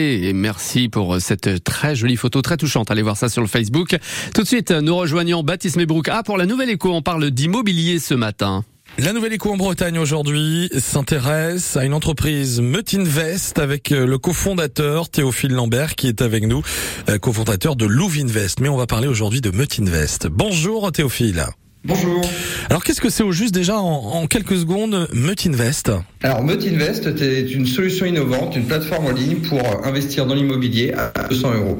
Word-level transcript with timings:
Et 0.00 0.32
merci 0.32 0.88
pour 0.88 1.20
cette 1.20 1.64
très 1.64 1.96
jolie 1.96 2.14
photo, 2.14 2.40
très 2.40 2.56
touchante. 2.56 2.88
Allez 2.92 3.02
voir 3.02 3.16
ça 3.16 3.28
sur 3.28 3.42
le 3.42 3.48
Facebook. 3.48 3.96
Tout 4.32 4.42
de 4.42 4.46
suite, 4.46 4.70
nous 4.70 4.94
rejoignons 4.94 5.42
Baptiste 5.42 5.74
Mebrouk. 5.74 6.06
Ah, 6.08 6.22
pour 6.22 6.38
la 6.38 6.46
nouvelle 6.46 6.70
écho, 6.70 6.94
on 6.94 7.02
parle 7.02 7.32
d'immobilier 7.32 7.98
ce 7.98 8.14
matin. 8.14 8.64
La 8.98 9.12
nouvelle 9.12 9.32
écho 9.32 9.52
en 9.52 9.56
Bretagne 9.56 9.98
aujourd'hui 9.98 10.70
s'intéresse 10.78 11.76
à 11.76 11.84
une 11.84 11.94
entreprise 11.94 12.60
Metinvest 12.60 13.58
avec 13.58 13.90
euh, 13.90 14.06
le 14.06 14.18
cofondateur 14.18 15.08
Théophile 15.08 15.54
Lambert 15.54 15.96
qui 15.96 16.06
est 16.06 16.22
avec 16.22 16.46
nous, 16.46 16.62
euh, 17.08 17.18
cofondateur 17.18 17.74
de 17.74 17.84
Louvinvest. 17.84 18.60
Mais 18.60 18.68
on 18.68 18.76
va 18.76 18.86
parler 18.86 19.08
aujourd'hui 19.08 19.40
de 19.40 19.50
Metinvest. 19.50 20.28
Bonjour 20.28 20.92
Théophile. 20.92 21.44
Bonjour. 21.88 22.20
Alors 22.68 22.84
qu'est-ce 22.84 23.00
que 23.00 23.08
c'est 23.08 23.22
au 23.22 23.32
juste 23.32 23.54
déjà 23.54 23.78
en, 23.78 24.26
quelques 24.26 24.58
secondes 24.58 25.08
Metinvest? 25.14 25.90
Alors 26.22 26.44
Metinvest 26.44 27.06
est 27.06 27.50
une 27.50 27.64
solution 27.64 28.04
innovante, 28.04 28.56
une 28.56 28.66
plateforme 28.66 29.06
en 29.06 29.10
ligne 29.10 29.36
pour 29.36 29.58
investir 29.86 30.26
dans 30.26 30.34
l'immobilier 30.34 30.92
à 30.92 31.28
200 31.30 31.54
euros. 31.54 31.78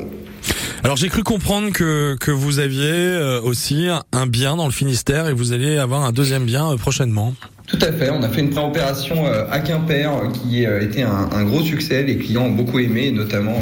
Alors 0.82 0.96
j'ai 0.96 1.11
cru 1.11 1.22
comprendre 1.22 1.72
que, 1.72 2.16
que 2.18 2.30
vous 2.30 2.58
aviez 2.58 2.90
euh, 2.90 3.43
aussi 3.43 3.89
un 4.13 4.26
bien 4.26 4.57
dans 4.57 4.64
le 4.64 4.72
Finistère 4.72 5.29
et 5.29 5.35
vous 5.35 5.52
allez 5.52 5.76
avoir 5.76 6.02
un 6.04 6.13
deuxième 6.13 6.46
bien 6.46 6.72
euh, 6.72 6.77
prochainement. 6.79 7.35
Tout 7.79 7.87
à 7.87 7.93
fait. 7.93 8.11
On 8.11 8.23
a 8.23 8.29
fait 8.29 8.41
une 8.41 8.50
pré-opération 8.50 9.27
euh, 9.27 9.45
à 9.50 9.61
Quimper 9.61 10.11
qui 10.32 10.67
a 10.67 10.81
été 10.81 11.03
un, 11.03 11.45
gros 11.45 11.63
succès. 11.63 12.03
Les 12.03 12.19
clients 12.19 12.46
ont 12.46 12.50
beaucoup 12.50 12.79
aimé, 12.79 13.13
notamment, 13.13 13.59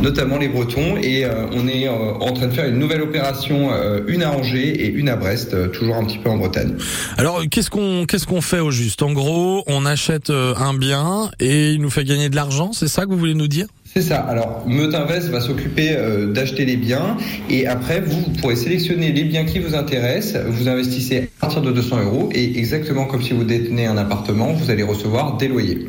notamment 0.00 0.38
les 0.38 0.48
Bretons. 0.48 0.96
Et 1.02 1.24
on 1.52 1.68
est 1.68 1.88
en 1.88 2.32
train 2.32 2.46
de 2.46 2.52
faire 2.52 2.66
une 2.66 2.78
nouvelle 2.78 3.02
opération, 3.02 3.70
une 4.06 4.22
à 4.22 4.32
Angers 4.32 4.84
et 4.84 4.88
une 4.88 5.08
à 5.08 5.16
Brest, 5.16 5.72
toujours 5.72 5.96
un 5.96 6.04
petit 6.04 6.18
peu 6.18 6.30
en 6.30 6.36
Bretagne. 6.36 6.74
Alors 7.18 7.42
qu'est-ce 7.50 7.70
qu'on 7.70 8.04
qu'est-ce 8.06 8.26
qu'on 8.26 8.40
fait 8.40 8.60
au 8.60 8.70
juste? 8.70 9.02
En 9.02 9.12
gros, 9.12 9.62
on 9.66 9.86
achète 9.86 10.30
un 10.30 10.74
bien 10.74 11.30
et 11.38 11.72
il 11.72 11.80
nous 11.80 11.90
fait 11.90 12.04
gagner 12.04 12.28
de 12.28 12.36
l'argent. 12.36 12.72
C'est 12.72 12.88
ça 12.88 13.04
que 13.04 13.10
vous 13.10 13.18
voulez 13.18 13.34
nous 13.34 13.48
dire? 13.48 13.66
C'est 13.94 14.00
ça. 14.00 14.20
Alors, 14.20 14.64
Meutinvest 14.66 15.28
va 15.28 15.42
s'occuper 15.42 15.90
euh, 15.92 16.32
d'acheter 16.32 16.64
les 16.64 16.76
biens 16.76 17.18
et 17.50 17.66
après, 17.66 18.00
vous, 18.00 18.22
pourrez 18.40 18.56
sélectionner 18.56 19.12
les 19.12 19.24
biens 19.24 19.44
qui 19.44 19.58
vous 19.58 19.74
intéressent. 19.74 20.42
Vous 20.46 20.68
investissez 20.68 21.30
à 21.38 21.40
partir 21.42 21.60
de 21.60 21.70
200 21.72 22.04
euros 22.04 22.30
et 22.32 22.58
exactement 22.58 23.04
comme 23.04 23.22
si 23.22 23.34
vous 23.34 23.44
détenez 23.44 23.84
un 23.84 23.98
appartement, 23.98 24.54
vous 24.54 24.70
allez 24.70 24.82
recevoir 24.82 25.36
des 25.36 25.48
loyers. 25.48 25.88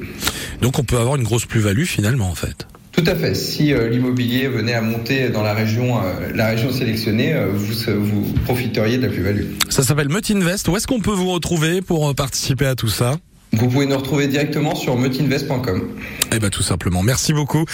Donc, 0.61 0.79
on 0.79 0.83
peut 0.83 0.97
avoir 0.97 1.15
une 1.15 1.23
grosse 1.23 1.45
plus-value 1.45 1.85
finalement, 1.85 2.29
en 2.29 2.35
fait. 2.35 2.67
Tout 2.91 3.05
à 3.07 3.15
fait. 3.15 3.35
Si 3.35 3.73
euh, 3.73 3.87
l'immobilier 3.87 4.49
venait 4.49 4.73
à 4.73 4.81
monter 4.81 5.29
dans 5.29 5.41
la 5.41 5.53
région, 5.53 5.97
euh, 5.97 6.29
la 6.35 6.47
région 6.47 6.73
sélectionnée, 6.73 7.33
vous, 7.53 8.03
vous 8.03 8.33
profiteriez 8.43 8.97
de 8.97 9.03
la 9.03 9.13
plus-value. 9.13 9.45
Ça 9.69 9.81
s'appelle 9.81 10.09
Meutinvest. 10.09 10.67
Où 10.67 10.75
est-ce 10.75 10.87
qu'on 10.87 10.99
peut 10.99 11.11
vous 11.11 11.31
retrouver 11.31 11.81
pour 11.81 12.13
participer 12.15 12.65
à 12.65 12.75
tout 12.75 12.89
ça? 12.89 13.15
Vous 13.53 13.67
pouvez 13.69 13.85
nous 13.85 13.97
retrouver 13.97 14.27
directement 14.27 14.75
sur 14.75 14.97
meutinvest.com. 14.97 15.87
Eh 16.33 16.39
ben 16.39 16.49
tout 16.49 16.63
simplement. 16.63 17.03
Merci 17.03 17.33
beaucoup. 17.33 17.65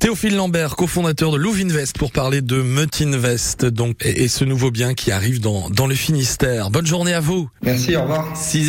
Théophile 0.00 0.36
Lambert, 0.36 0.76
cofondateur 0.76 1.30
de 1.30 1.36
Louvinvest 1.36 1.98
pour 1.98 2.10
parler 2.10 2.40
de 2.40 2.62
Meutinvest 2.62 3.66
donc 3.66 3.96
et, 4.00 4.28
ce 4.28 4.44
nouveau 4.44 4.70
bien 4.70 4.94
qui 4.94 5.12
arrive 5.12 5.40
dans 5.40 5.68
dans 5.70 5.86
le 5.86 5.94
Finistère. 5.94 6.70
Bonne 6.70 6.86
journée 6.86 7.12
à 7.12 7.20
vous. 7.20 7.48
Merci, 7.62 7.96
au 7.96 8.02
revoir. 8.02 8.34
6 8.34 8.64